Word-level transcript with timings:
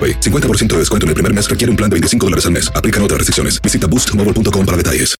AroPay. 0.00 0.20
50% 0.20 0.68
de 0.68 0.78
descuento 0.78 1.04
en 1.04 1.08
el 1.08 1.14
primer 1.14 1.34
mes 1.34 1.50
requiere 1.50 1.70
un 1.70 1.76
plan 1.76 1.90
de 1.90 1.94
25 1.94 2.26
dólares 2.26 2.46
al 2.46 2.52
mes. 2.52 2.72
Aplican 2.74 3.02
otras 3.02 3.18
restricciones. 3.18 3.60
Visita 3.60 3.86
boostmobile.com 3.86 4.64
para 4.64 4.76
detalles. 4.78 5.14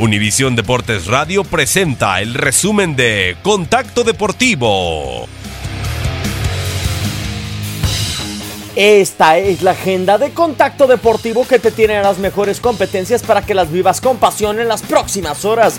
Univisión 0.00 0.56
Deportes 0.56 1.06
Radio 1.06 1.44
presenta 1.44 2.22
el 2.22 2.32
resumen 2.32 2.96
de 2.96 3.36
Contacto 3.42 4.02
Deportivo. 4.02 5.28
Esta 8.76 9.36
es 9.36 9.60
la 9.60 9.72
agenda 9.72 10.16
de 10.16 10.30
Contacto 10.30 10.86
Deportivo 10.86 11.46
que 11.46 11.58
te 11.58 11.70
tiene 11.70 12.00
las 12.00 12.18
mejores 12.18 12.60
competencias 12.60 13.22
para 13.22 13.42
que 13.42 13.52
las 13.52 13.70
vivas 13.70 14.00
con 14.00 14.16
pasión 14.16 14.58
en 14.58 14.68
las 14.68 14.80
próximas 14.80 15.44
horas. 15.44 15.78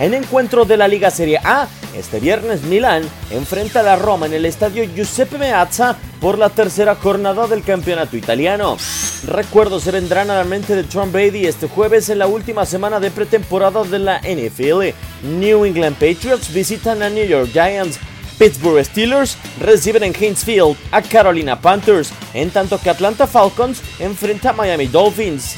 En 0.00 0.14
encuentro 0.14 0.64
de 0.64 0.78
la 0.78 0.88
Liga 0.88 1.10
Serie 1.10 1.38
A, 1.44 1.68
este 1.94 2.20
viernes 2.20 2.62
Milán 2.62 3.02
enfrenta 3.30 3.80
a 3.80 3.82
la 3.82 3.96
Roma 3.96 4.24
en 4.24 4.32
el 4.32 4.46
estadio 4.46 4.82
Giuseppe 4.84 5.36
Meazza 5.36 5.94
por 6.22 6.38
la 6.38 6.48
tercera 6.48 6.94
jornada 6.94 7.46
del 7.46 7.62
campeonato 7.62 8.16
italiano. 8.16 8.78
Recuerdos 9.26 9.82
se 9.82 9.90
vendrán 9.90 10.30
a 10.30 10.38
la 10.38 10.44
mente 10.44 10.74
de 10.74 10.84
Tom 10.84 11.12
Brady 11.12 11.44
este 11.44 11.68
jueves 11.68 12.08
en 12.08 12.18
la 12.18 12.28
última 12.28 12.64
semana 12.64 12.98
de 12.98 13.10
pretemporada 13.10 13.84
de 13.84 13.98
la 13.98 14.20
NFL. 14.20 14.94
New 15.38 15.66
England 15.66 15.96
Patriots 15.96 16.50
visitan 16.50 17.02
a 17.02 17.10
New 17.10 17.26
York 17.26 17.50
Giants. 17.52 17.98
Pittsburgh 18.38 18.82
Steelers 18.82 19.36
reciben 19.60 20.02
en 20.02 20.14
Heinz 20.14 20.46
a 20.92 21.02
Carolina 21.02 21.60
Panthers, 21.60 22.10
en 22.32 22.48
tanto 22.48 22.80
que 22.80 22.88
Atlanta 22.88 23.26
Falcons 23.26 23.82
enfrenta 23.98 24.48
a 24.48 24.54
Miami 24.54 24.86
Dolphins. 24.86 25.56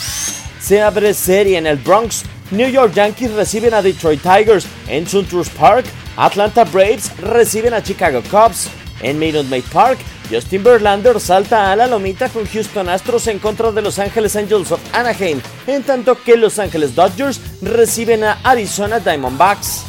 Se 0.60 0.82
abre 0.82 1.14
serie 1.14 1.58
en 1.58 1.68
el 1.68 1.76
Bronx 1.76 2.24
New 2.52 2.68
York 2.68 2.92
Yankees 2.92 3.32
reciben 3.32 3.72
a 3.72 3.80
Detroit 3.80 4.20
Tigers. 4.20 4.66
En 4.86 5.08
SunTrust 5.08 5.52
Park, 5.54 5.86
Atlanta 6.16 6.64
Braves 6.64 7.10
reciben 7.18 7.72
a 7.72 7.82
Chicago 7.82 8.22
Cubs. 8.30 8.68
En 9.00 9.18
Minute 9.18 9.48
Maid 9.48 9.64
Park, 9.72 9.98
Justin 10.30 10.62
Verlander 10.62 11.18
salta 11.18 11.72
a 11.72 11.76
la 11.76 11.86
lomita 11.86 12.28
con 12.28 12.46
Houston 12.46 12.88
Astros 12.88 13.26
en 13.26 13.38
contra 13.38 13.72
de 13.72 13.82
Los 13.82 13.98
Angeles 13.98 14.36
Angels 14.36 14.70
of 14.70 14.80
Anaheim, 14.92 15.40
en 15.66 15.82
tanto 15.82 16.22
que 16.22 16.36
Los 16.36 16.58
Angeles 16.58 16.94
Dodgers 16.94 17.40
reciben 17.62 18.22
a 18.22 18.38
Arizona 18.44 19.00
Diamondbacks. 19.00 19.84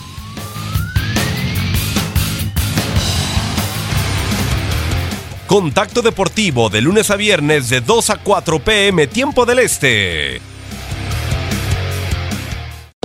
Contacto 5.48 6.02
Deportivo 6.02 6.70
de 6.70 6.82
lunes 6.82 7.12
a 7.12 7.18
viernes 7.18 7.70
de 7.70 7.82
2 7.82 8.10
a 8.10 8.18
4 8.18 8.60
pm 8.60 9.06
tiempo 9.06 9.46
del 9.46 9.60
Este. 9.60 10.53